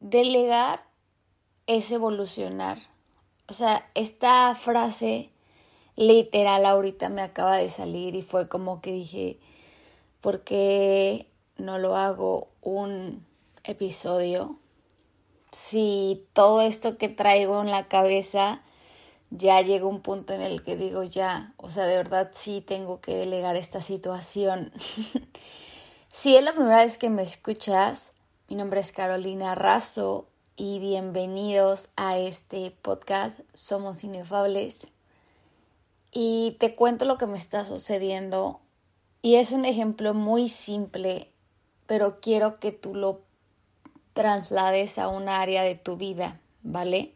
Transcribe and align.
delegar 0.00 0.82
es 1.66 1.90
evolucionar. 1.90 2.78
O 3.48 3.52
sea, 3.52 3.88
esta 3.94 4.54
frase 4.54 5.30
literal 5.96 6.66
ahorita 6.66 7.08
me 7.08 7.22
acaba 7.22 7.56
de 7.56 7.68
salir 7.68 8.14
y 8.14 8.22
fue 8.22 8.48
como 8.48 8.80
que 8.80 8.92
dije, 8.92 9.38
¿por 10.20 10.42
qué 10.42 11.30
no 11.56 11.78
lo 11.78 11.96
hago 11.96 12.48
un 12.62 13.24
episodio? 13.64 14.58
Si 15.52 16.26
todo 16.32 16.62
esto 16.62 16.96
que 16.96 17.08
traigo 17.08 17.60
en 17.60 17.70
la 17.70 17.88
cabeza 17.88 18.62
ya 19.30 19.60
llega 19.62 19.86
un 19.86 20.00
punto 20.00 20.32
en 20.32 20.40
el 20.40 20.62
que 20.62 20.76
digo 20.76 21.02
ya, 21.02 21.54
o 21.56 21.68
sea, 21.68 21.86
de 21.86 21.96
verdad 21.96 22.30
sí 22.32 22.60
tengo 22.60 23.00
que 23.00 23.14
delegar 23.14 23.56
esta 23.56 23.80
situación. 23.80 24.72
si 26.08 26.36
es 26.36 26.42
la 26.42 26.52
primera 26.52 26.78
vez 26.78 26.98
que 26.98 27.10
me 27.10 27.22
escuchas, 27.22 28.12
mi 28.50 28.56
nombre 28.56 28.80
es 28.80 28.90
Carolina 28.90 29.54
Razo 29.54 30.26
y 30.56 30.80
bienvenidos 30.80 31.88
a 31.94 32.18
este 32.18 32.72
podcast 32.82 33.38
Somos 33.54 34.02
Inefables. 34.02 34.88
Y 36.10 36.56
te 36.58 36.74
cuento 36.74 37.04
lo 37.04 37.16
que 37.16 37.28
me 37.28 37.38
está 37.38 37.64
sucediendo 37.64 38.60
y 39.22 39.36
es 39.36 39.52
un 39.52 39.64
ejemplo 39.64 40.14
muy 40.14 40.48
simple, 40.48 41.30
pero 41.86 42.18
quiero 42.20 42.58
que 42.58 42.72
tú 42.72 42.96
lo 42.96 43.20
traslades 44.14 44.98
a 44.98 45.06
un 45.06 45.28
área 45.28 45.62
de 45.62 45.76
tu 45.76 45.96
vida, 45.96 46.40
¿vale? 46.64 47.14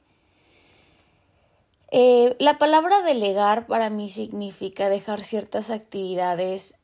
Eh, 1.91 2.37
la 2.39 2.59
palabra 2.59 3.03
delegar 3.03 3.67
para 3.67 3.91
mí 3.91 4.09
significa 4.09 4.89
dejar 4.89 5.25
ciertas 5.25 5.71
actividades 5.71 6.77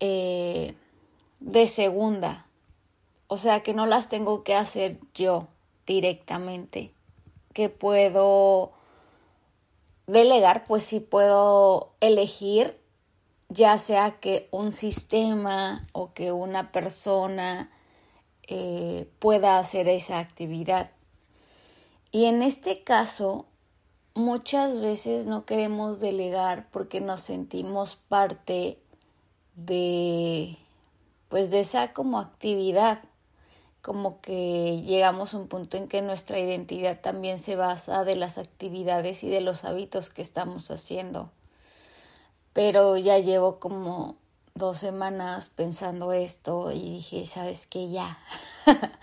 eh, 0.00 0.74
de 1.38 1.68
segunda, 1.68 2.47
o 3.28 3.36
sea 3.36 3.62
que 3.62 3.74
no 3.74 3.86
las 3.86 4.08
tengo 4.08 4.42
que 4.42 4.54
hacer 4.54 4.98
yo 5.14 5.48
directamente, 5.86 6.92
que 7.54 7.68
puedo 7.68 8.72
delegar, 10.06 10.64
pues 10.64 10.82
sí 10.82 11.00
puedo 11.00 11.92
elegir 12.00 12.78
ya 13.48 13.78
sea 13.78 14.20
que 14.20 14.48
un 14.50 14.72
sistema 14.72 15.82
o 15.92 16.12
que 16.12 16.32
una 16.32 16.70
persona 16.70 17.70
eh, 18.46 19.10
pueda 19.18 19.58
hacer 19.58 19.88
esa 19.88 20.18
actividad. 20.18 20.90
Y 22.10 22.26
en 22.26 22.42
este 22.42 22.82
caso, 22.84 23.46
muchas 24.14 24.80
veces 24.80 25.26
no 25.26 25.44
queremos 25.44 26.00
delegar 26.00 26.68
porque 26.70 27.00
nos 27.00 27.20
sentimos 27.20 27.96
parte 27.96 28.78
de 29.54 30.56
pues 31.28 31.50
de 31.50 31.60
esa 31.60 31.92
como 31.92 32.18
actividad 32.18 33.02
como 33.82 34.20
que 34.20 34.82
llegamos 34.82 35.34
a 35.34 35.38
un 35.38 35.48
punto 35.48 35.76
en 35.76 35.88
que 35.88 36.02
nuestra 36.02 36.38
identidad 36.38 37.00
también 37.00 37.38
se 37.38 37.56
basa 37.56 38.04
de 38.04 38.16
las 38.16 38.38
actividades 38.38 39.22
y 39.24 39.28
de 39.28 39.40
los 39.40 39.64
hábitos 39.64 40.10
que 40.10 40.22
estamos 40.22 40.70
haciendo. 40.70 41.30
Pero 42.52 42.96
ya 42.96 43.18
llevo 43.18 43.58
como 43.60 44.16
dos 44.54 44.78
semanas 44.78 45.50
pensando 45.54 46.12
esto 46.12 46.72
y 46.72 46.90
dije, 46.90 47.26
¿sabes 47.26 47.66
qué? 47.66 47.90
Ya, 47.90 48.18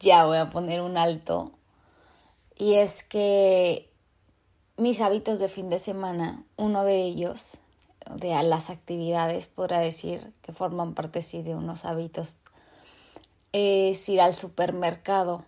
ya 0.00 0.26
voy 0.26 0.36
a 0.36 0.50
poner 0.50 0.82
un 0.82 0.98
alto. 0.98 1.52
Y 2.56 2.74
es 2.74 3.02
que 3.02 3.90
mis 4.76 5.00
hábitos 5.00 5.38
de 5.38 5.48
fin 5.48 5.70
de 5.70 5.78
semana, 5.78 6.44
uno 6.56 6.84
de 6.84 7.02
ellos, 7.02 7.58
de 8.14 8.42
las 8.42 8.70
actividades, 8.70 9.46
podrá 9.46 9.80
decir 9.80 10.32
que 10.42 10.52
forman 10.52 10.94
parte 10.94 11.22
sí 11.22 11.42
de 11.42 11.54
unos 11.54 11.84
hábitos, 11.84 12.38
es 13.52 14.08
ir 14.08 14.20
al 14.20 14.34
supermercado. 14.34 15.44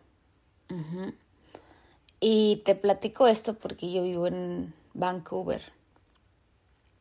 Y 2.20 2.62
te 2.64 2.74
platico 2.74 3.26
esto 3.26 3.54
porque 3.54 3.92
yo 3.92 4.02
vivo 4.02 4.26
en 4.26 4.72
Vancouver. 4.94 5.62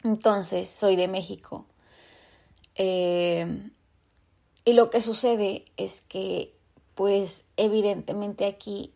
Entonces, 0.03 0.69
soy 0.69 0.95
de 0.95 1.07
México. 1.07 1.66
Eh, 2.75 3.69
y 4.66 4.73
lo 4.73 4.90
que 4.90 5.01
sucede 5.01 5.66
es 5.78 6.01
que, 6.01 6.53
pues, 6.95 7.45
evidentemente 7.56 8.45
aquí 8.45 8.94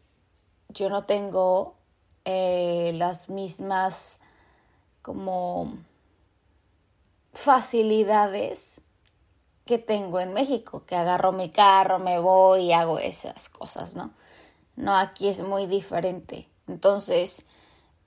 yo 0.70 0.90
no 0.90 1.06
tengo 1.06 1.76
eh, 2.26 2.92
las 2.96 3.30
mismas 3.30 4.20
como 5.02 5.78
facilidades 7.34 8.82
que 9.66 9.78
tengo 9.80 10.20
en 10.20 10.34
México, 10.34 10.86
que 10.86 10.96
agarro 10.96 11.32
mi 11.32 11.50
carro, 11.50 12.00
me 12.00 12.20
voy 12.20 12.66
y 12.66 12.74
hago 12.74 13.00
esas 13.00 13.50
cosas, 13.50 13.96
¿no? 13.96 14.12
No, 14.76 14.96
aquí 14.96 15.28
es 15.28 15.42
muy 15.42 15.66
diferente. 15.66 16.48
Entonces, 16.68 17.46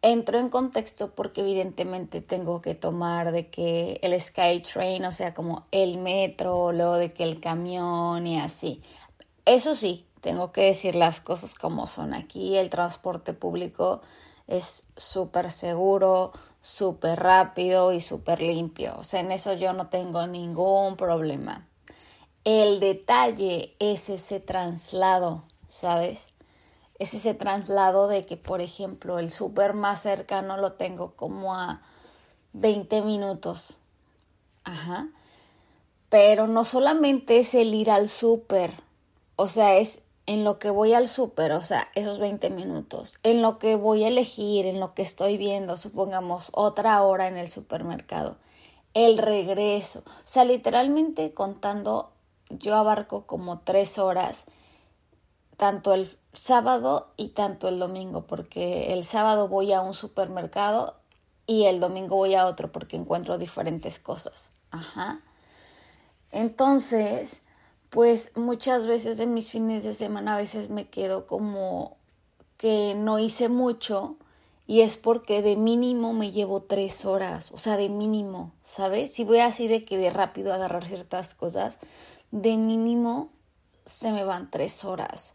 entro 0.02 0.38
en 0.38 0.48
contexto 0.48 1.14
porque 1.14 1.41
evidentemente 1.41 2.20
tengo 2.20 2.60
que 2.62 2.74
tomar 2.74 3.32
de 3.32 3.50
que 3.50 3.98
el 4.02 4.19
Skytrain, 4.20 5.04
o 5.04 5.12
sea, 5.12 5.34
como 5.34 5.66
el 5.72 5.98
metro, 5.98 6.72
luego 6.72 6.94
de 6.94 7.12
que 7.12 7.24
el 7.24 7.41
camión 7.41 8.26
y 8.26 8.38
así. 8.38 8.82
Eso 9.44 9.75
sí, 9.75 10.06
tengo 10.20 10.52
que 10.52 10.62
decir 10.62 10.94
las 10.94 11.20
cosas 11.20 11.54
como 11.54 11.86
son. 11.86 12.14
Aquí 12.14 12.56
el 12.56 12.70
transporte 12.70 13.32
público 13.32 14.02
es 14.46 14.84
súper 14.96 15.50
seguro, 15.50 16.32
súper 16.60 17.20
rápido 17.20 17.92
y 17.92 18.00
súper 18.00 18.42
limpio. 18.42 18.94
O 18.98 19.04
sea, 19.04 19.20
en 19.20 19.32
eso 19.32 19.52
yo 19.52 19.72
no 19.72 19.88
tengo 19.88 20.26
ningún 20.26 20.96
problema. 20.96 21.66
El 22.44 22.80
detalle 22.80 23.74
es 23.78 24.08
ese 24.08 24.41
traslado, 24.41 25.44
¿sabes? 25.69 26.28
Es 26.98 27.14
ese 27.14 27.34
traslado 27.34 28.08
de 28.08 28.26
que, 28.26 28.36
por 28.36 28.60
ejemplo, 28.60 29.19
el 29.19 29.32
súper 29.32 29.74
más 29.74 30.02
cercano 30.02 30.56
lo 30.56 30.72
tengo 30.72 31.14
como 31.14 31.54
a 31.54 31.82
20 32.54 33.02
minutos. 33.02 33.78
Ajá. 34.64 35.08
Pero 36.08 36.46
no 36.46 36.64
solamente 36.64 37.38
es 37.38 37.54
el 37.54 37.75
ir 37.75 37.90
al 37.90 38.08
súper, 38.08 38.82
o 39.36 39.46
sea, 39.46 39.76
es 39.76 40.02
en 40.28 40.44
lo 40.44 40.58
que 40.58 40.68
voy 40.68 40.92
al 40.92 41.08
súper, 41.08 41.52
o 41.52 41.62
sea, 41.62 41.88
esos 41.94 42.20
20 42.20 42.50
minutos, 42.50 43.16
en 43.22 43.40
lo 43.40 43.58
que 43.58 43.76
voy 43.76 44.04
a 44.04 44.08
elegir, 44.08 44.66
en 44.66 44.78
lo 44.78 44.92
que 44.92 45.00
estoy 45.00 45.38
viendo, 45.38 45.78
supongamos 45.78 46.50
otra 46.52 47.02
hora 47.02 47.28
en 47.28 47.38
el 47.38 47.48
supermercado, 47.48 48.36
el 48.92 49.16
regreso, 49.16 50.00
o 50.00 50.26
sea, 50.26 50.44
literalmente 50.44 51.32
contando, 51.32 52.12
yo 52.50 52.74
abarco 52.74 53.24
como 53.24 53.60
tres 53.60 53.98
horas, 53.98 54.44
tanto 55.56 55.94
el 55.94 56.14
sábado 56.34 57.10
y 57.16 57.28
tanto 57.28 57.66
el 57.66 57.78
domingo, 57.78 58.26
porque 58.26 58.92
el 58.92 59.04
sábado 59.04 59.48
voy 59.48 59.72
a 59.72 59.80
un 59.80 59.94
supermercado 59.94 60.96
y 61.46 61.64
el 61.64 61.80
domingo 61.80 62.16
voy 62.16 62.34
a 62.34 62.44
otro 62.44 62.70
porque 62.70 62.96
encuentro 62.96 63.38
diferentes 63.38 63.98
cosas. 63.98 64.50
Ajá. 64.72 65.22
Entonces, 66.30 67.44
pues 67.91 68.32
muchas 68.37 68.87
veces 68.87 69.19
en 69.21 69.34
mis 69.34 69.50
fines 69.50 69.84
de 69.84 69.94
semana 69.94 70.34
a 70.34 70.38
veces 70.38 70.71
me 70.71 70.88
quedo 70.88 71.26
como 71.26 71.97
que 72.56 72.94
no 72.94 73.19
hice 73.19 73.49
mucho 73.49 74.16
y 74.66 74.82
es 74.82 74.99
porque 74.99 75.41
de 75.41 75.56
mínimo 75.56 76.12
me 76.12 76.31
llevo 76.31 76.60
tres 76.62 77.06
horas, 77.06 77.53
o 77.53 77.56
sea, 77.56 77.78
de 77.78 77.88
mínimo, 77.88 78.53
¿sabes? 78.62 79.15
Si 79.15 79.25
voy 79.25 79.38
así 79.38 79.66
de 79.66 79.84
que 79.84 79.97
de 79.97 80.10
rápido 80.10 80.53
agarrar 80.53 80.87
ciertas 80.87 81.34
cosas, 81.34 81.78
de 82.32 82.56
mínimo 82.59 83.31
se 83.87 84.12
me 84.12 84.25
van 84.25 84.50
tres 84.50 84.84
horas. 84.84 85.34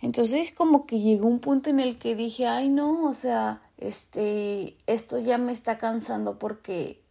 Entonces 0.00 0.52
como 0.52 0.86
que 0.86 1.00
llegó 1.00 1.26
un 1.26 1.40
punto 1.40 1.68
en 1.68 1.80
el 1.80 1.98
que 1.98 2.14
dije, 2.14 2.46
ay 2.46 2.70
no, 2.70 3.06
o 3.06 3.12
sea, 3.12 3.60
este, 3.76 4.76
esto 4.86 5.18
ya 5.18 5.36
me 5.36 5.52
está 5.52 5.76
cansando 5.76 6.38
porque, 6.38 7.02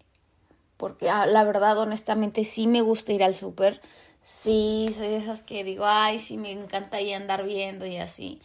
porque 0.77 1.09
ah, 1.09 1.27
la 1.27 1.43
verdad, 1.43 1.77
honestamente, 1.77 2.43
sí 2.45 2.65
me 2.65 2.81
gusta 2.81 3.13
ir 3.13 3.23
al 3.23 3.35
súper, 3.35 3.81
sí, 4.29 4.93
soy 4.95 5.07
de 5.07 5.17
esas 5.17 5.43
que 5.43 5.63
digo, 5.63 5.85
ay, 5.85 6.19
sí, 6.19 6.37
me 6.37 6.51
encanta 6.51 7.01
ir 7.01 7.15
andar 7.15 7.43
viendo 7.43 7.85
y 7.85 7.97
así. 7.97 8.41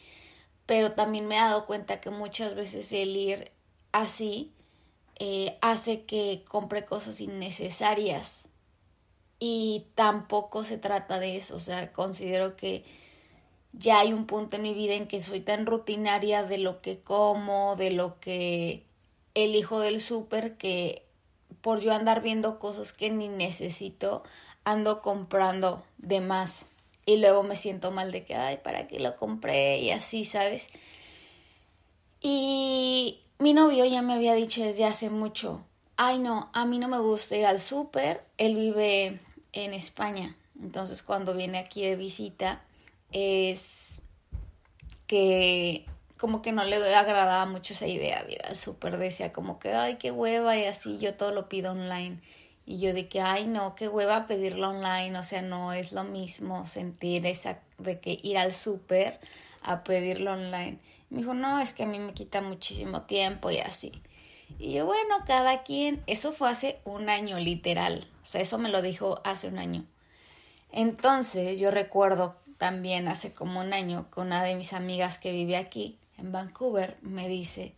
Pero 0.67 0.93
también 0.93 1.27
me 1.29 1.37
he 1.37 1.41
dado 1.41 1.67
cuenta 1.67 2.01
que 2.01 2.11
muchas 2.11 2.55
veces 2.55 2.93
el 2.93 3.17
ir 3.17 3.53
así 3.93 4.53
eh, 5.17 5.59
hace 5.61 6.05
que 6.05 6.45
compre 6.49 6.85
cosas 6.87 7.21
innecesarias. 7.21 8.49
Y 9.39 9.87
tampoco 9.95 10.65
se 10.65 10.79
trata 10.79 11.19
de 11.21 11.37
eso. 11.37 11.57
O 11.57 11.61
sea, 11.61 11.93
considero 11.93 12.57
que 12.57 12.85
ya 13.73 14.01
hay 14.01 14.13
un 14.13 14.27
punto 14.27 14.57
en 14.57 14.63
mi 14.63 14.75
vida 14.75 14.95
en 14.95 15.07
que 15.07 15.23
soy 15.23 15.41
tan 15.41 15.67
rutinaria 15.67 16.45
de 16.45 16.59
lo 16.59 16.79
que 16.79 17.01
como, 17.01 17.77
de 17.77 17.91
lo 17.91 18.21
que 18.21 18.87
elijo 19.35 19.81
del 19.81 20.01
súper, 20.01 20.57
que 20.57 21.05
por 21.61 21.81
yo 21.81 21.93
andar 21.93 22.23
viendo 22.23 22.59
cosas 22.59 22.93
que 22.93 23.11
ni 23.11 23.29
necesito, 23.29 24.23
ando 24.65 25.03
comprando 25.03 25.85
de 25.99 26.21
más 26.21 26.67
y 27.07 27.19
luego 27.19 27.43
me 27.43 27.57
siento 27.57 27.91
mal 27.91 28.13
de 28.13 28.25
que, 28.25 28.35
ay, 28.35 28.59
¿para 28.63 28.89
qué 28.89 28.99
lo 28.99 29.17
compré? 29.17 29.79
Y 29.81 29.91
así, 29.91 30.25
¿sabes? 30.25 30.69
Y 32.21 33.21
mi 33.39 33.53
novio 33.53 33.85
ya 33.85 34.01
me 34.01 34.15
había 34.15 34.35
dicho 34.35 34.63
desde 34.63 34.87
hace 34.87 35.11
mucho, 35.11 35.65
ay, 35.97 36.19
no, 36.19 36.51
a 36.55 36.65
mí 36.65 36.79
no 36.79 36.89
me 36.89 36.99
gusta 36.99 37.37
ir 37.37 37.47
al 37.47 37.61
súper, 37.61 38.25
él 38.39 38.55
vive 38.55 39.21
en 39.53 39.75
España, 39.75 40.37
entonces 40.61 41.03
cuando 41.03 41.35
viene 41.35 41.59
aquí 41.59 41.85
de 41.85 41.97
visita 41.97 42.63
es 43.13 44.03
que 45.07 45.85
como 46.17 46.41
que 46.41 46.53
no 46.53 46.65
le 46.65 46.77
agradaba 46.95 47.45
mucho 47.45 47.75
esa 47.75 47.87
idea 47.87 48.25
de 48.25 48.35
ir 48.35 48.45
al 48.47 48.57
súper, 48.57 48.97
decía 48.97 49.33
como 49.33 49.59
que, 49.59 49.75
ay, 49.75 49.97
qué 49.97 50.11
hueva 50.11 50.57
y 50.57 50.65
así, 50.65 50.99
yo 50.99 51.15
todo 51.15 51.33
lo 51.33 51.49
pido 51.51 51.73
online. 51.73 52.23
Y 52.67 52.79
yo 52.79 52.95
de 52.95 53.09
que, 53.09 53.21
ay, 53.21 53.47
no, 53.47 53.75
qué 53.75 53.89
hueva 53.89 54.27
pedirlo 54.27 54.71
online, 54.71 55.19
o 55.19 55.23
sea, 55.23 55.43
no 55.43 55.73
es 55.73 55.93
lo 55.93 56.05
mismo 56.05 56.67
sentir 56.67 57.27
esa 57.27 57.61
de 57.79 58.01
que 58.01 58.19
ir 58.23 58.39
al 58.39 58.55
súper 58.55 59.21
a 59.63 59.85
pedirlo 59.85 60.33
online. 60.33 60.79
Me 61.11 61.19
dijo, 61.19 61.35
no, 61.35 61.61
es 61.61 61.75
que 61.75 61.83
a 61.83 61.87
mí 61.87 61.99
me 61.99 62.15
quita 62.15 62.41
muchísimo 62.41 63.03
tiempo 63.03 63.51
y 63.51 63.59
así. 63.59 63.93
Y 64.59 64.75
yo, 64.75 64.87
bueno, 64.87 65.17
cada 65.27 65.63
quien, 65.63 66.03
eso 66.07 66.33
fue 66.33 66.51
hace 66.51 66.81
un 66.85 67.09
año 67.09 67.39
literal, 67.39 68.07
o 68.23 68.27
sea, 68.27 68.41
eso 68.41 68.59
me 68.59 68.69
lo 68.69 68.83
dijo 68.83 69.21
hace 69.25 69.49
un 69.49 69.59
año. 69.59 69.85
Entonces 70.71 71.59
yo 71.59 71.71
recuerdo 71.71 72.37
también 72.59 73.09
hace 73.09 73.33
como 73.33 73.61
un 73.61 73.73
año 73.73 74.11
que 74.11 74.21
una 74.21 74.43
de 74.43 74.55
mis 74.55 74.73
amigas 74.73 75.19
que 75.19 75.33
vive 75.33 75.57
aquí 75.57 75.99
en 76.19 76.33
Vancouver 76.33 76.99
me 77.01 77.29
dice, 77.29 77.75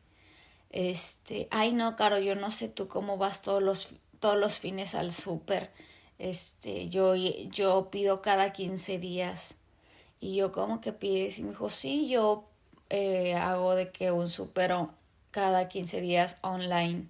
este, 0.71 1.49
ay 1.51 1.73
no, 1.73 1.97
Caro, 1.97 2.19
yo 2.19 2.35
no 2.35 2.51
sé 2.51 2.69
tú 2.69 2.89
cómo 2.89 3.17
vas 3.17 3.43
todos 3.43 3.63
los, 3.63 3.95
todos 4.21 4.37
los 4.37 4.61
fines 4.61 4.95
al 4.95 5.13
súper, 5.13 5.71
este, 6.19 6.89
yo, 6.89 7.15
yo 7.15 7.91
pido 7.91 8.23
cada 8.23 8.53
15 8.53 8.99
días. 8.99 9.57
Y 10.21 10.37
yo, 10.37 10.53
¿cómo 10.53 10.81
que 10.81 10.93
pides? 10.93 11.39
Y 11.39 11.43
me 11.43 11.51
dijo, 11.51 11.69
sí, 11.69 12.09
yo 12.09 12.45
eh, 12.91 13.35
hago 13.35 13.75
de 13.75 13.91
que 13.91 14.11
un 14.11 14.31
súper 14.31 14.75
cada 15.31 15.69
15 15.69 16.01
días 16.01 16.39
online. 16.43 17.09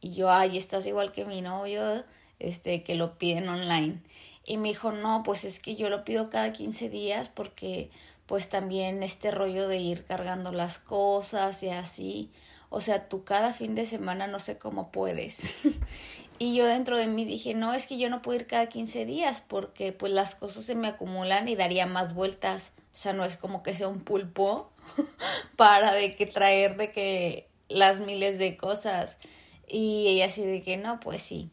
Y 0.00 0.12
yo, 0.12 0.30
ay, 0.30 0.56
estás 0.56 0.86
igual 0.86 1.12
que 1.12 1.24
mi 1.24 1.40
novio, 1.42 2.04
este, 2.38 2.82
que 2.82 2.94
lo 2.94 3.18
piden 3.18 3.48
online. 3.48 4.02
Y 4.44 4.56
me 4.56 4.68
dijo, 4.68 4.92
no, 4.92 5.22
pues 5.22 5.44
es 5.44 5.60
que 5.60 5.76
yo 5.76 5.90
lo 5.90 6.04
pido 6.04 6.30
cada 6.30 6.50
15 6.50 6.88
días 6.88 7.28
porque 7.28 7.90
pues 8.26 8.48
también 8.48 9.02
este 9.02 9.30
rollo 9.30 9.68
de 9.68 9.78
ir 9.78 10.04
cargando 10.04 10.52
las 10.52 10.78
cosas 10.78 11.62
y 11.62 11.70
así. 11.70 12.30
O 12.70 12.80
sea, 12.80 13.08
tú 13.08 13.24
cada 13.24 13.52
fin 13.52 13.74
de 13.74 13.86
semana 13.86 14.26
no 14.26 14.38
sé 14.38 14.58
cómo 14.58 14.90
puedes. 14.90 15.54
y 16.38 16.54
yo 16.54 16.66
dentro 16.66 16.98
de 16.98 17.06
mí 17.06 17.24
dije, 17.24 17.54
no, 17.54 17.72
es 17.72 17.86
que 17.86 17.98
yo 17.98 18.10
no 18.10 18.22
puedo 18.22 18.38
ir 18.38 18.46
cada 18.46 18.68
15 18.68 19.06
días 19.06 19.40
porque 19.40 19.92
pues 19.92 20.12
las 20.12 20.34
cosas 20.34 20.64
se 20.64 20.74
me 20.74 20.88
acumulan 20.88 21.48
y 21.48 21.56
daría 21.56 21.86
más 21.86 22.14
vueltas. 22.14 22.72
O 22.92 22.96
sea, 22.96 23.12
no 23.12 23.24
es 23.24 23.36
como 23.36 23.62
que 23.62 23.74
sea 23.74 23.88
un 23.88 24.00
pulpo 24.00 24.70
para 25.56 25.92
de 25.92 26.14
que 26.16 26.26
traer 26.26 26.76
de 26.76 26.92
que 26.92 27.48
las 27.68 28.00
miles 28.00 28.38
de 28.38 28.56
cosas. 28.56 29.18
Y 29.66 30.08
ella 30.08 30.26
así 30.26 30.44
de 30.44 30.62
que 30.62 30.76
no, 30.76 31.00
pues 31.00 31.22
sí. 31.22 31.50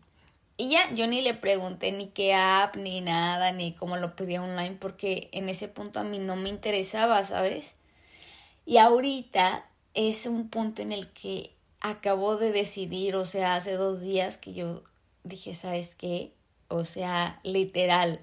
Y 0.57 0.69
ya, 0.69 0.93
yo 0.93 1.05
ni 1.07 1.21
le 1.21 1.33
pregunté 1.33 1.91
ni 1.91 2.07
qué 2.07 2.33
app, 2.33 2.77
ni 2.77 3.01
nada, 3.01 3.51
ni 3.51 3.73
cómo 3.73 3.97
lo 3.97 4.15
pedía 4.15 4.41
online, 4.41 4.77
porque 4.79 5.29
en 5.33 5.49
ese 5.49 5.67
punto 5.67 5.99
a 5.99 6.03
mí 6.05 6.17
no 6.17 6.37
me 6.37 6.47
interesaba, 6.47 7.23
¿sabes? 7.25 7.75
Y 8.65 8.77
ahorita 8.77 9.65
es 9.95 10.27
un 10.27 10.49
punto 10.49 10.81
en 10.81 10.91
el 10.91 11.09
que 11.09 11.51
acabo 11.81 12.37
de 12.37 12.51
decidir, 12.51 13.15
o 13.15 13.25
sea, 13.25 13.55
hace 13.55 13.73
dos 13.73 14.01
días 14.01 14.37
que 14.37 14.53
yo 14.53 14.83
dije, 15.23 15.55
¿sabes 15.55 15.95
qué? 15.95 16.31
O 16.67 16.83
sea, 16.83 17.39
literal, 17.43 18.21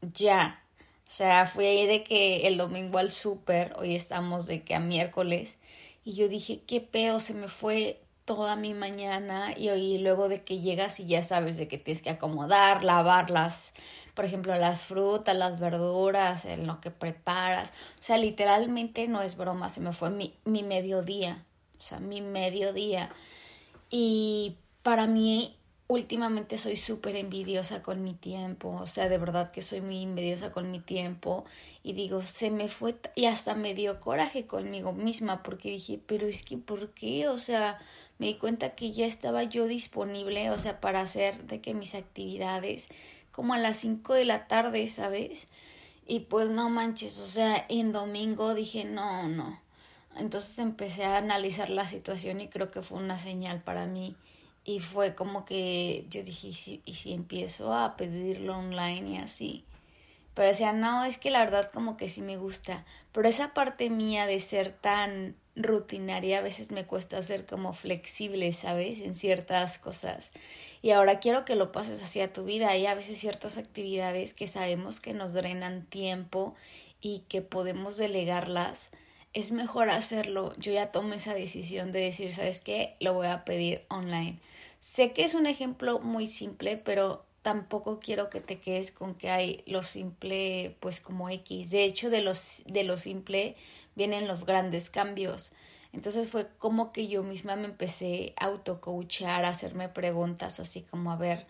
ya. 0.00 0.62
O 1.06 1.10
sea, 1.10 1.46
fui 1.46 1.66
ahí 1.66 1.86
de 1.86 2.02
que 2.02 2.46
el 2.46 2.56
domingo 2.56 2.98
al 2.98 3.12
súper, 3.12 3.74
hoy 3.78 3.94
estamos 3.94 4.46
de 4.46 4.62
que 4.62 4.74
a 4.74 4.80
miércoles, 4.80 5.56
y 6.04 6.14
yo 6.14 6.28
dije, 6.28 6.62
qué 6.66 6.80
pedo, 6.80 7.20
se 7.20 7.34
me 7.34 7.48
fue 7.48 8.00
toda 8.24 8.56
mi 8.56 8.74
mañana 8.74 9.54
y, 9.56 9.70
hoy 9.70 9.98
luego 9.98 10.28
de 10.28 10.42
que 10.42 10.58
llegas 10.60 11.00
y 11.00 11.06
ya 11.06 11.22
sabes 11.22 11.56
de 11.58 11.68
que 11.68 11.78
tienes 11.78 12.02
que 12.02 12.10
acomodar, 12.10 12.84
lavarlas, 12.84 13.72
por 14.16 14.24
ejemplo, 14.24 14.56
las 14.56 14.80
frutas, 14.86 15.36
las 15.36 15.60
verduras, 15.60 16.46
en 16.46 16.66
lo 16.66 16.80
que 16.80 16.90
preparas. 16.90 17.68
O 18.00 18.02
sea, 18.02 18.16
literalmente 18.16 19.06
no 19.08 19.20
es 19.20 19.36
broma, 19.36 19.68
se 19.68 19.82
me 19.82 19.92
fue 19.92 20.08
mi, 20.08 20.34
mi 20.44 20.62
mediodía, 20.62 21.44
o 21.78 21.82
sea, 21.82 22.00
mi 22.00 22.22
mediodía. 22.22 23.10
Y 23.90 24.56
para 24.82 25.06
mí 25.06 25.54
últimamente 25.88 26.56
soy 26.58 26.76
súper 26.76 27.14
envidiosa 27.14 27.82
con 27.82 28.02
mi 28.02 28.14
tiempo, 28.14 28.70
o 28.70 28.86
sea, 28.86 29.08
de 29.08 29.18
verdad 29.18 29.52
que 29.52 29.62
soy 29.62 29.82
muy 29.82 30.02
envidiosa 30.02 30.50
con 30.50 30.70
mi 30.70 30.80
tiempo 30.80 31.44
y 31.82 31.92
digo, 31.92 32.22
se 32.22 32.50
me 32.50 32.68
fue 32.68 32.96
y 33.14 33.26
hasta 33.26 33.54
me 33.54 33.74
dio 33.74 34.00
coraje 34.00 34.46
conmigo 34.46 34.92
misma 34.92 35.42
porque 35.42 35.70
dije, 35.70 36.00
pero 36.04 36.26
es 36.26 36.42
que, 36.42 36.56
¿por 36.56 36.90
qué? 36.94 37.28
O 37.28 37.38
sea, 37.38 37.78
me 38.18 38.28
di 38.28 38.34
cuenta 38.34 38.74
que 38.74 38.92
ya 38.92 39.06
estaba 39.06 39.44
yo 39.44 39.66
disponible, 39.66 40.50
o 40.50 40.58
sea, 40.58 40.80
para 40.80 41.02
hacer 41.02 41.44
de 41.44 41.60
que 41.60 41.74
mis 41.74 41.94
actividades 41.94 42.88
como 43.36 43.52
a 43.52 43.58
las 43.58 43.76
5 43.76 44.14
de 44.14 44.24
la 44.24 44.46
tarde, 44.48 44.88
¿sabes? 44.88 45.48
Y 46.06 46.20
pues 46.20 46.48
no 46.48 46.70
manches, 46.70 47.18
o 47.18 47.26
sea, 47.26 47.66
en 47.68 47.92
domingo 47.92 48.54
dije, 48.54 48.84
no, 48.86 49.28
no. 49.28 49.60
Entonces 50.16 50.58
empecé 50.58 51.04
a 51.04 51.18
analizar 51.18 51.68
la 51.68 51.86
situación 51.86 52.40
y 52.40 52.48
creo 52.48 52.68
que 52.68 52.80
fue 52.80 52.96
una 52.96 53.18
señal 53.18 53.62
para 53.62 53.86
mí 53.86 54.16
y 54.64 54.80
fue 54.80 55.14
como 55.14 55.44
que 55.44 56.06
yo 56.08 56.22
dije, 56.22 56.48
¿y 56.48 56.80
y 56.86 56.94
si 56.94 57.12
empiezo 57.12 57.74
a 57.74 57.96
pedirlo 57.96 58.56
online 58.56 59.10
y 59.10 59.16
así? 59.18 59.64
Pero 60.32 60.48
decía, 60.48 60.72
no, 60.72 61.04
es 61.04 61.18
que 61.18 61.30
la 61.30 61.40
verdad 61.40 61.70
como 61.70 61.98
que 61.98 62.08
sí 62.08 62.22
me 62.22 62.38
gusta. 62.38 62.86
Pero 63.12 63.28
esa 63.28 63.52
parte 63.52 63.90
mía 63.90 64.26
de 64.26 64.40
ser 64.40 64.72
tan 64.72 65.36
rutinaria 65.56 66.38
a 66.38 66.42
veces 66.42 66.70
me 66.70 66.86
cuesta 66.86 67.22
ser 67.22 67.46
como 67.46 67.72
flexible, 67.72 68.52
¿sabes? 68.52 69.00
En 69.00 69.14
ciertas 69.14 69.78
cosas. 69.78 70.30
Y 70.82 70.90
ahora 70.90 71.18
quiero 71.18 71.44
que 71.44 71.56
lo 71.56 71.72
pases 71.72 72.02
hacia 72.02 72.32
tu 72.32 72.44
vida. 72.44 72.68
Hay 72.68 72.86
a 72.86 72.94
veces 72.94 73.18
ciertas 73.18 73.58
actividades 73.58 74.34
que 74.34 74.46
sabemos 74.46 75.00
que 75.00 75.14
nos 75.14 75.32
drenan 75.32 75.86
tiempo 75.86 76.54
y 77.00 77.20
que 77.28 77.42
podemos 77.42 77.96
delegarlas 77.96 78.90
es 79.36 79.52
mejor 79.52 79.90
hacerlo. 79.90 80.54
Yo 80.56 80.72
ya 80.72 80.92
tomé 80.92 81.16
esa 81.16 81.34
decisión 81.34 81.92
de 81.92 82.00
decir, 82.00 82.32
¿sabes 82.32 82.62
qué? 82.62 82.96
Lo 83.00 83.12
voy 83.12 83.26
a 83.26 83.44
pedir 83.44 83.84
online. 83.90 84.40
Sé 84.80 85.12
que 85.12 85.26
es 85.26 85.34
un 85.34 85.46
ejemplo 85.46 85.98
muy 85.98 86.26
simple, 86.26 86.78
pero 86.78 87.25
tampoco 87.46 88.00
quiero 88.00 88.28
que 88.28 88.40
te 88.40 88.58
quedes 88.58 88.90
con 88.90 89.14
que 89.14 89.30
hay 89.30 89.62
lo 89.68 89.84
simple, 89.84 90.76
pues 90.80 90.98
como 90.98 91.30
X. 91.30 91.70
De 91.70 91.84
hecho, 91.84 92.10
de, 92.10 92.20
los, 92.20 92.64
de 92.66 92.82
lo 92.82 92.98
simple 92.98 93.54
vienen 93.94 94.26
los 94.26 94.46
grandes 94.46 94.90
cambios. 94.90 95.52
Entonces 95.92 96.28
fue 96.28 96.48
como 96.58 96.90
que 96.90 97.06
yo 97.06 97.22
misma 97.22 97.54
me 97.54 97.66
empecé 97.66 98.34
a 98.36 98.46
autocoachar, 98.46 99.44
a 99.44 99.50
hacerme 99.50 99.88
preguntas 99.88 100.58
así 100.58 100.82
como 100.82 101.12
a 101.12 101.16
ver, 101.16 101.46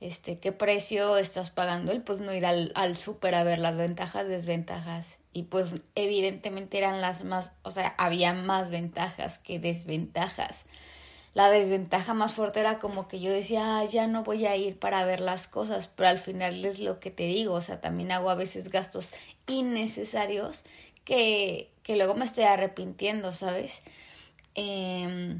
este, 0.00 0.38
qué 0.38 0.52
precio 0.52 1.16
estás 1.16 1.50
pagando 1.50 1.90
él, 1.90 2.02
pues 2.02 2.20
no 2.20 2.34
ir 2.34 2.44
al, 2.44 2.70
al 2.74 2.98
a 3.32 3.42
ver 3.42 3.60
las 3.60 3.76
ventajas, 3.76 4.28
desventajas. 4.28 5.20
Y 5.32 5.44
pues 5.44 5.72
evidentemente 5.94 6.76
eran 6.76 7.00
las 7.00 7.24
más, 7.24 7.52
o 7.62 7.70
sea, 7.70 7.94
había 7.96 8.34
más 8.34 8.70
ventajas 8.70 9.38
que 9.38 9.58
desventajas. 9.58 10.66
La 11.32 11.50
desventaja 11.50 12.12
más 12.12 12.34
fuerte 12.34 12.60
era 12.60 12.78
como 12.78 13.06
que 13.06 13.20
yo 13.20 13.30
decía, 13.30 13.78
ah, 13.78 13.84
ya 13.84 14.06
no 14.06 14.24
voy 14.24 14.46
a 14.46 14.56
ir 14.56 14.78
para 14.78 15.04
ver 15.04 15.20
las 15.20 15.46
cosas, 15.46 15.86
pero 15.88 16.08
al 16.08 16.18
final 16.18 16.64
es 16.64 16.80
lo 16.80 16.98
que 16.98 17.10
te 17.10 17.24
digo, 17.24 17.54
o 17.54 17.60
sea, 17.60 17.80
también 17.80 18.10
hago 18.10 18.30
a 18.30 18.34
veces 18.34 18.68
gastos 18.68 19.14
innecesarios 19.46 20.64
que, 21.04 21.70
que 21.82 21.96
luego 21.96 22.14
me 22.14 22.24
estoy 22.24 22.44
arrepintiendo, 22.44 23.30
¿sabes? 23.32 23.82
Eh, 24.56 25.36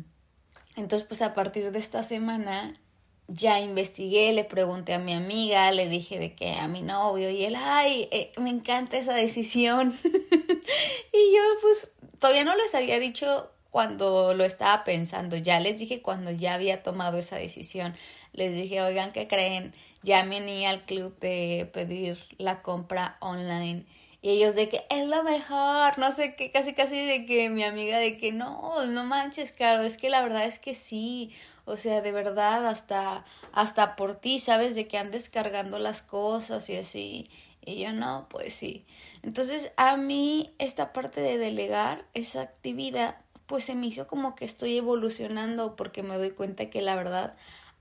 entonces, 0.77 1.07
pues 1.07 1.23
a 1.23 1.35
partir 1.35 1.73
de 1.73 1.79
esta 1.79 2.03
semana 2.03 2.81
ya 3.29 3.61
investigué, 3.61 4.33
le 4.33 4.45
pregunté 4.45 4.95
a 4.95 4.99
mi 4.99 5.15
amiga, 5.15 5.71
le 5.73 5.89
dije 5.89 6.19
de 6.19 6.35
que 6.35 6.53
a 6.53 6.69
mi 6.69 6.83
novio 6.83 7.31
y 7.31 7.45
él, 7.45 7.57
ay, 7.57 8.09
eh, 8.11 8.33
me 8.37 8.51
encanta 8.51 8.99
esa 8.99 9.15
decisión. 9.15 9.97
y 10.05 11.37
yo 11.37 11.43
pues 11.61 11.91
todavía 12.19 12.45
no 12.45 12.57
les 12.57 12.75
había 12.75 12.99
dicho 12.99 13.51
cuando 13.71 14.35
lo 14.35 14.45
estaba 14.45 14.85
pensando, 14.85 15.37
ya 15.37 15.61
les 15.61 15.79
dije 15.79 16.03
cuando 16.03 16.31
ya 16.31 16.55
había 16.55 16.83
tomado 16.83 17.19
esa 17.19 17.37
decisión, 17.37 17.95
les 18.33 18.53
dije, 18.53 18.83
oigan, 18.83 19.13
¿qué 19.13 19.27
creen? 19.27 19.75
Ya 20.03 20.25
me 20.25 20.41
uní 20.41 20.67
al 20.67 20.83
club 20.85 21.19
de 21.19 21.69
pedir 21.73 22.19
la 22.39 22.63
compra 22.63 23.17
online. 23.21 23.85
Y 24.23 24.31
ellos 24.31 24.55
de 24.55 24.69
que 24.69 24.85
es 24.91 25.07
lo 25.07 25.23
mejor, 25.23 25.99
no 25.99 26.13
sé 26.13 26.35
qué, 26.37 26.51
casi 26.51 26.75
casi 26.75 27.07
de 27.07 27.25
que 27.25 27.49
mi 27.49 27.65
amiga 27.65 27.99
de 27.99 28.19
que 28.19 28.33
no, 28.33 28.85
no 28.87 29.05
manches, 29.05 29.51
claro, 29.51 29.83
es 29.83 29.97
que 29.97 30.11
la 30.11 30.21
verdad 30.21 30.45
es 30.45 30.59
que 30.59 30.75
sí, 30.75 31.33
o 31.65 31.77
sea, 31.77 32.03
de 32.03 32.13
verdad, 32.13 32.67
hasta, 32.67 33.25
hasta 33.53 33.97
por 33.97 34.17
ti, 34.17 34.39
¿sabes? 34.39 34.75
De 34.75 34.87
que 34.89 34.99
andes 34.99 35.31
cargando 35.31 35.79
las 35.79 36.03
cosas 36.03 36.69
y 36.69 36.77
así. 36.77 37.31
Y 37.65 37.81
yo 37.83 37.93
no, 37.93 38.27
pues 38.29 38.55
sí. 38.55 38.85
Entonces, 39.23 39.73
a 39.77 39.97
mí 39.97 40.53
esta 40.59 40.93
parte 40.93 41.21
de 41.21 41.39
delegar 41.39 42.05
esa 42.13 42.43
actividad, 42.43 43.17
pues 43.51 43.65
se 43.65 43.75
me 43.75 43.89
hizo 43.89 44.07
como 44.07 44.37
que 44.37 44.45
estoy 44.45 44.77
evolucionando 44.77 45.75
porque 45.75 46.05
me 46.05 46.17
doy 46.17 46.31
cuenta 46.31 46.71
que 46.71 46.83
la 46.83 46.95
verdad, 46.95 47.35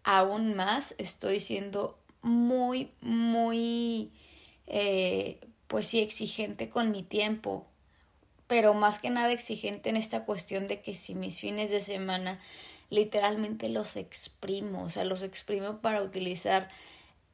aún 0.03 0.55
más 0.55 0.95
estoy 0.97 1.39
siendo 1.39 1.95
muy, 2.23 2.89
muy, 3.01 4.11
eh, 4.65 5.39
pues 5.67 5.85
sí, 5.85 5.99
exigente 5.99 6.69
con 6.69 6.89
mi 6.89 7.03
tiempo. 7.03 7.67
Pero 8.47 8.73
más 8.73 8.97
que 8.97 9.11
nada 9.11 9.31
exigente 9.31 9.91
en 9.91 9.97
esta 9.97 10.25
cuestión 10.25 10.65
de 10.65 10.81
que 10.81 10.95
si 10.95 11.13
mis 11.13 11.39
fines 11.39 11.69
de 11.69 11.81
semana 11.81 12.39
literalmente 12.89 13.69
los 13.69 13.95
exprimo, 13.95 14.85
o 14.85 14.89
sea, 14.89 15.05
los 15.05 15.21
exprimo 15.21 15.81
para 15.81 16.01
utilizar 16.01 16.67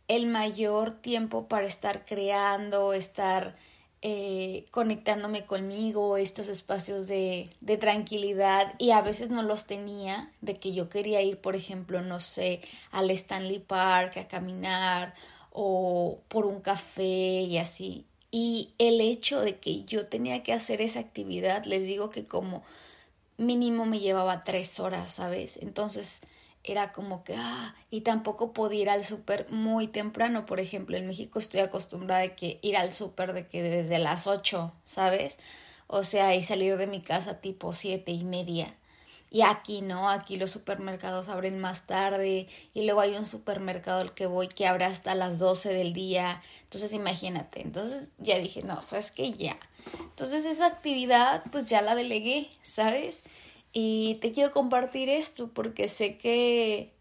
el 0.09 0.27
mayor 0.27 0.93
tiempo 0.93 1.47
para 1.47 1.67
estar 1.67 2.03
creando, 2.03 2.91
estar 2.91 3.55
eh, 4.07 4.67
conectándome 4.69 5.47
conmigo, 5.47 6.17
estos 6.17 6.47
espacios 6.47 7.07
de, 7.07 7.49
de 7.59 7.77
tranquilidad 7.77 8.75
y 8.77 8.91
a 8.91 9.01
veces 9.01 9.31
no 9.31 9.41
los 9.41 9.65
tenía, 9.65 10.31
de 10.41 10.53
que 10.53 10.73
yo 10.73 10.89
quería 10.89 11.23
ir, 11.23 11.39
por 11.39 11.55
ejemplo, 11.55 12.03
no 12.03 12.19
sé, 12.19 12.61
al 12.91 13.09
Stanley 13.09 13.57
Park 13.57 14.17
a 14.17 14.27
caminar 14.27 15.15
o 15.51 16.19
por 16.27 16.45
un 16.45 16.61
café 16.61 17.41
y 17.41 17.57
así. 17.57 18.05
Y 18.29 18.75
el 18.77 19.01
hecho 19.01 19.41
de 19.41 19.57
que 19.57 19.85
yo 19.85 20.05
tenía 20.05 20.43
que 20.43 20.53
hacer 20.53 20.81
esa 20.81 20.99
actividad, 20.99 21.65
les 21.65 21.87
digo 21.87 22.11
que 22.11 22.25
como 22.25 22.61
mínimo 23.37 23.87
me 23.87 23.99
llevaba 23.99 24.41
tres 24.41 24.79
horas, 24.79 25.15
¿sabes? 25.15 25.57
Entonces 25.57 26.21
era 26.65 26.91
como 26.91 27.23
que, 27.23 27.35
ah, 27.37 27.75
y 27.89 28.01
tampoco 28.01 28.51
podía 28.53 28.81
ir 28.81 28.89
al 28.89 29.05
súper 29.05 29.49
muy 29.51 29.87
temprano. 29.87 30.45
Por 30.45 30.59
ejemplo, 30.59 30.97
en 30.97 31.07
México 31.07 31.39
estoy 31.39 31.61
acostumbrada 31.61 32.23
a 32.23 32.35
que 32.35 32.59
ir 32.61 32.75
al 32.75 32.91
súper 32.91 33.33
de 33.33 33.47
que 33.47 33.61
desde 33.61 33.99
las 33.99 34.27
ocho, 34.27 34.73
¿sabes? 34.85 35.39
O 35.87 36.03
sea, 36.03 36.33
y 36.35 36.43
salir 36.43 36.77
de 36.77 36.87
mi 36.87 37.01
casa 37.01 37.39
tipo 37.39 37.71
siete 37.73 38.11
y 38.11 38.23
media. 38.23 38.75
Y 39.31 39.41
aquí 39.41 39.81
no, 39.81 40.09
aquí 40.09 40.37
los 40.37 40.51
supermercados 40.51 41.29
abren 41.29 41.59
más 41.59 41.87
tarde 41.87 42.47
y 42.73 42.85
luego 42.85 43.01
hay 43.01 43.15
un 43.15 43.25
supermercado 43.25 43.99
al 43.99 44.13
que 44.13 44.27
voy 44.27 44.47
que 44.47 44.65
abre 44.65 44.85
hasta 44.85 45.13
las 45.13 45.39
doce 45.39 45.69
del 45.69 45.93
día. 45.93 46.41
Entonces 46.63 46.93
imagínate, 46.93 47.61
entonces 47.61 48.11
ya 48.17 48.39
dije, 48.39 48.63
no, 48.63 48.81
sabes 48.81 49.11
que 49.11 49.33
ya. 49.33 49.57
Entonces 49.99 50.45
esa 50.45 50.67
actividad 50.67 51.43
pues 51.51 51.65
ya 51.65 51.81
la 51.81 51.95
delegué, 51.95 52.49
¿sabes? 52.63 53.23
Y 53.77 54.15
te 54.21 54.31
quiero 54.31 54.51
compartir 54.51 55.09
esto 55.09 55.49
porque 55.53 55.89
sé 55.89 56.17
que 56.17 56.93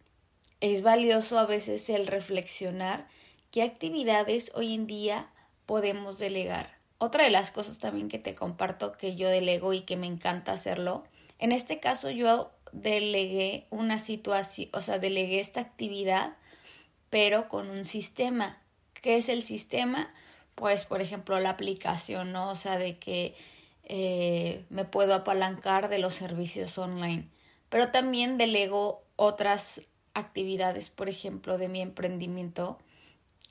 es 0.60 0.82
valioso 0.82 1.38
a 1.38 1.46
veces 1.46 1.88
el 1.88 2.08
reflexionar 2.08 3.06
qué 3.52 3.62
actividades 3.62 4.50
hoy 4.56 4.74
en 4.74 4.88
día 4.88 5.30
podemos 5.66 6.18
delegar. 6.18 6.76
Otra 6.98 7.22
de 7.22 7.30
las 7.30 7.52
cosas 7.52 7.78
también 7.78 8.08
que 8.08 8.18
te 8.18 8.34
comparto 8.34 8.90
que 8.90 9.14
yo 9.14 9.28
delego 9.28 9.72
y 9.72 9.82
que 9.82 9.96
me 9.96 10.08
encanta 10.08 10.50
hacerlo, 10.50 11.04
en 11.38 11.52
este 11.52 11.78
caso 11.78 12.10
yo 12.10 12.50
delegué 12.72 13.68
una 13.70 14.00
situación, 14.00 14.70
o 14.72 14.80
sea, 14.80 14.98
delegué 14.98 15.38
esta 15.38 15.60
actividad, 15.60 16.36
pero 17.08 17.48
con 17.48 17.70
un 17.70 17.84
sistema. 17.84 18.60
¿Qué 18.94 19.16
es 19.16 19.28
el 19.28 19.44
sistema? 19.44 20.12
Pues, 20.56 20.86
por 20.86 21.00
ejemplo, 21.00 21.38
la 21.38 21.50
aplicación, 21.50 22.32
¿no? 22.32 22.50
O 22.50 22.56
sea, 22.56 22.78
de 22.78 22.98
que 22.98 23.36
eh, 23.84 24.64
me 24.70 24.84
puedo 24.84 25.14
apalancar 25.14 25.88
de 25.88 25.98
los 25.98 26.14
servicios 26.14 26.78
online. 26.78 27.28
Pero 27.68 27.90
también 27.90 28.38
delego 28.38 29.02
otras 29.16 29.90
actividades, 30.14 30.90
por 30.90 31.08
ejemplo, 31.08 31.58
de 31.58 31.68
mi 31.68 31.80
emprendimiento, 31.80 32.78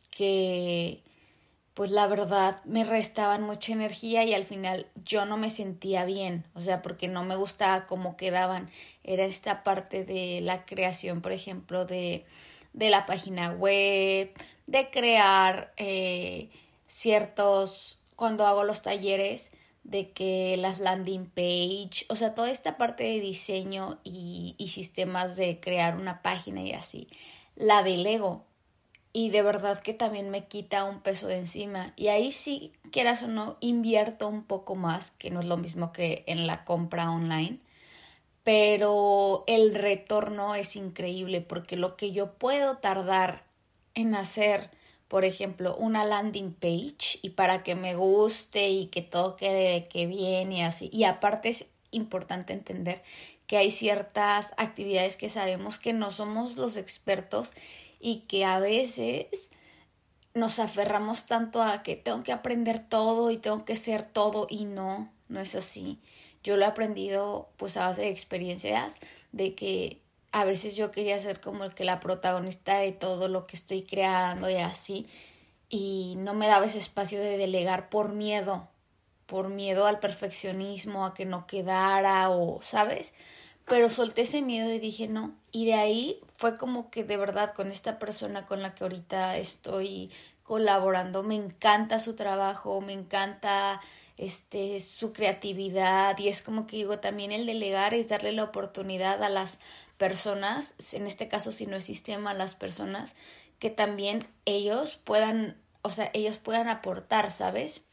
que 0.09 1.03
pues 1.73 1.89
la 1.89 2.05
verdad 2.07 2.63
me 2.65 2.83
restaban 2.83 3.41
mucha 3.41 3.73
energía 3.73 4.23
y 4.23 4.33
al 4.33 4.45
final 4.45 4.87
yo 5.03 5.25
no 5.25 5.37
me 5.37 5.49
sentía 5.49 6.05
bien, 6.05 6.45
o 6.53 6.61
sea, 6.61 6.83
porque 6.83 7.07
no 7.07 7.23
me 7.23 7.35
gustaba 7.35 7.87
cómo 7.87 8.15
quedaban. 8.15 8.69
Era 9.03 9.25
esta 9.25 9.63
parte 9.63 10.05
de 10.05 10.39
la 10.41 10.65
creación, 10.65 11.21
por 11.21 11.31
ejemplo, 11.31 11.85
de, 11.85 12.25
de 12.73 12.89
la 12.89 13.05
página 13.07 13.51
web, 13.51 14.31
de 14.67 14.89
crear 14.91 15.73
eh, 15.77 16.49
ciertos, 16.87 17.97
cuando 18.15 18.45
hago 18.45 18.63
los 18.63 18.83
talleres, 18.83 19.49
de 19.83 20.11
que 20.11 20.55
las 20.57 20.79
landing 20.79 21.25
page, 21.25 22.05
o 22.09 22.15
sea, 22.15 22.33
toda 22.33 22.49
esta 22.49 22.77
parte 22.77 23.03
de 23.03 23.19
diseño 23.19 23.99
y, 24.03 24.55
y 24.57 24.69
sistemas 24.69 25.35
de 25.35 25.59
crear 25.59 25.97
una 25.97 26.21
página 26.21 26.61
y 26.61 26.73
así, 26.73 27.07
la 27.55 27.83
delego. 27.83 28.45
Y 29.15 29.29
de 29.29 29.43
verdad 29.43 29.81
que 29.81 29.93
también 29.93 30.31
me 30.31 30.45
quita 30.47 30.85
un 30.85 31.01
peso 31.01 31.27
de 31.27 31.37
encima. 31.37 31.93
Y 31.95 32.07
ahí 32.07 32.31
sí, 32.31 32.73
quieras 32.91 33.21
o 33.21 33.27
no, 33.27 33.57
invierto 33.59 34.27
un 34.27 34.43
poco 34.43 34.75
más, 34.75 35.11
que 35.11 35.29
no 35.29 35.39
es 35.41 35.45
lo 35.45 35.57
mismo 35.57 35.91
que 35.91 36.23
en 36.25 36.47
la 36.47 36.65
compra 36.65 37.11
online. 37.11 37.59
Pero 38.43 39.43
el 39.47 39.75
retorno 39.75 40.55
es 40.55 40.75
increíble 40.75 41.41
porque 41.41 41.77
lo 41.77 41.95
que 41.95 42.11
yo 42.11 42.33
puedo 42.33 42.77
tardar 42.77 43.45
en 43.93 44.15
hacer 44.15 44.71
por 45.07 45.25
ejemplo, 45.25 45.75
una 45.75 46.05
landing 46.05 46.53
page 46.53 47.19
y 47.21 47.31
para 47.31 47.63
que 47.63 47.75
me 47.75 47.95
guste 47.95 48.69
y 48.69 48.87
que 48.87 49.01
todo 49.01 49.35
quede 49.35 49.73
de 49.73 49.87
que 49.87 50.07
bien 50.07 50.51
y 50.51 50.63
así. 50.63 50.89
Y 50.91 51.03
aparte 51.03 51.49
es 51.49 51.67
importante 51.91 52.53
entender 52.53 53.03
que 53.47 53.57
hay 53.57 53.71
ciertas 53.71 54.53
actividades 54.57 55.17
que 55.17 55.29
sabemos 55.29 55.79
que 55.79 55.93
no 55.93 56.11
somos 56.11 56.57
los 56.57 56.75
expertos 56.75 57.51
y 57.99 58.21
que 58.21 58.45
a 58.45 58.59
veces 58.59 59.51
nos 60.33 60.59
aferramos 60.59 61.25
tanto 61.25 61.61
a 61.61 61.83
que 61.83 61.95
tengo 61.95 62.23
que 62.23 62.31
aprender 62.31 62.79
todo 62.79 63.29
y 63.31 63.37
tengo 63.37 63.65
que 63.65 63.75
ser 63.75 64.05
todo 64.05 64.47
y 64.49 64.65
no, 64.65 65.11
no 65.27 65.39
es 65.39 65.55
así. 65.55 65.99
Yo 66.43 66.57
lo 66.57 66.63
he 66.63 66.67
aprendido 66.67 67.49
pues 67.57 67.77
a 67.77 67.87
base 67.87 68.01
de 68.01 68.09
experiencias 68.09 68.99
de 69.31 69.55
que 69.55 70.01
a 70.33 70.45
veces 70.45 70.75
yo 70.75 70.91
quería 70.91 71.19
ser 71.19 71.39
como 71.39 71.63
el 71.63 71.75
que 71.75 71.85
la 71.85 71.99
protagonista 71.99 72.79
de 72.79 72.91
todo 72.91 73.27
lo 73.27 73.43
que 73.45 73.55
estoy 73.55 73.83
creando 73.83 74.49
y 74.49 74.55
así, 74.55 75.07
y 75.69 76.15
no 76.17 76.33
me 76.33 76.47
daba 76.47 76.65
ese 76.65 76.79
espacio 76.79 77.19
de 77.19 77.37
delegar 77.37 77.89
por 77.89 78.13
miedo, 78.13 78.67
por 79.27 79.49
miedo 79.49 79.85
al 79.85 79.99
perfeccionismo, 79.99 81.05
a 81.05 81.13
que 81.13 81.25
no 81.25 81.45
quedara 81.45 82.31
o, 82.31 82.61
¿sabes? 82.63 83.13
Pero 83.65 83.89
solté 83.89 84.23
ese 84.23 84.41
miedo 84.41 84.71
y 84.73 84.79
dije 84.79 85.07
no. 85.07 85.35
Y 85.51 85.67
de 85.67 85.75
ahí 85.75 86.19
fue 86.35 86.57
como 86.57 86.89
que 86.89 87.03
de 87.03 87.17
verdad 87.17 87.53
con 87.53 87.69
esta 87.71 87.99
persona 87.99 88.47
con 88.47 88.63
la 88.63 88.73
que 88.73 88.85
ahorita 88.85 89.37
estoy 89.37 90.11
colaborando, 90.41 91.21
me 91.21 91.35
encanta 91.35 91.99
su 91.99 92.15
trabajo, 92.15 92.81
me 92.81 92.93
encanta 92.93 93.81
este 94.17 94.79
su 94.79 95.13
creatividad 95.13 96.17
y 96.19 96.27
es 96.27 96.41
como 96.41 96.67
que 96.67 96.77
digo 96.77 96.99
también 96.99 97.31
el 97.31 97.45
delegar 97.45 97.93
es 97.93 98.09
darle 98.09 98.31
la 98.31 98.43
oportunidad 98.43 99.23
a 99.23 99.29
las 99.29 99.59
personas, 99.97 100.75
en 100.93 101.07
este 101.07 101.27
caso 101.27 101.51
si 101.51 101.65
no 101.65 101.77
es 101.77 101.85
sistema, 101.85 102.31
a 102.31 102.35
las 102.35 102.55
personas 102.55 103.15
que 103.59 103.69
también 103.69 104.27
ellos 104.45 104.97
puedan, 104.97 105.57
o 105.83 105.89
sea, 105.89 106.09
ellos 106.13 106.37
puedan 106.37 106.67
aportar, 106.67 107.31
¿sabes? 107.31 107.83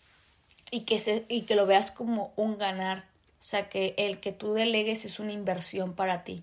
Y 0.72 0.80
que, 0.80 0.98
se, 0.98 1.26
y 1.28 1.42
que 1.42 1.54
lo 1.54 1.66
veas 1.66 1.90
como 1.90 2.32
un 2.36 2.58
ganar, 2.58 3.08
o 3.38 3.42
sea, 3.42 3.68
que 3.68 3.94
el 3.96 4.18
que 4.18 4.32
tú 4.32 4.52
delegues 4.52 5.04
es 5.04 5.20
una 5.20 5.32
inversión 5.32 5.94
para 5.94 6.24
ti. 6.24 6.42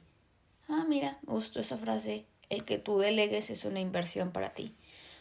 Ah, 0.70 0.86
mira, 0.88 1.20
me 1.28 1.34
gustó 1.34 1.60
esa 1.60 1.78
frase, 1.78 2.26
el 2.50 2.64
que 2.64 2.78
tú 2.78 3.00
delegues 3.00 3.50
es 3.50 3.66
una 3.66 3.80
inversión 3.80 4.32
para 4.32 4.54
ti 4.54 4.74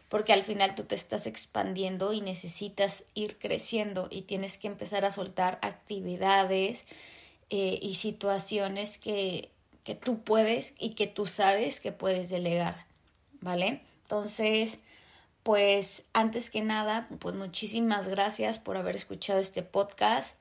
porque 0.08 0.32
al 0.32 0.42
final 0.42 0.74
tú 0.74 0.84
te 0.84 0.94
estás 0.94 1.26
expandiendo 1.26 2.12
y 2.12 2.20
necesitas 2.20 3.04
ir 3.14 3.38
creciendo 3.38 4.08
y 4.10 4.22
tienes 4.22 4.58
que 4.58 4.68
empezar 4.68 5.04
a 5.04 5.12
soltar 5.12 5.58
actividades 5.62 6.84
eh, 7.50 7.78
y 7.80 7.94
situaciones 7.94 8.98
que 8.98 9.50
que 9.86 9.94
tú 9.94 10.24
puedes 10.24 10.74
y 10.80 10.94
que 10.94 11.06
tú 11.06 11.26
sabes 11.26 11.78
que 11.78 11.92
puedes 11.92 12.28
delegar, 12.28 12.86
¿vale? 13.40 13.82
Entonces, 14.02 14.80
pues 15.44 16.06
antes 16.12 16.50
que 16.50 16.60
nada, 16.60 17.08
pues 17.20 17.36
muchísimas 17.36 18.08
gracias 18.08 18.58
por 18.58 18.76
haber 18.76 18.96
escuchado 18.96 19.38
este 19.38 19.62
podcast. 19.62 20.38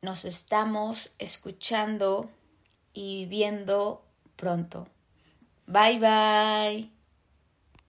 Nos 0.00 0.24
estamos 0.24 1.10
escuchando 1.18 2.30
y 2.94 3.26
viendo 3.26 4.02
pronto. 4.36 4.88
Bye 5.66 5.98
bye. 5.98 6.97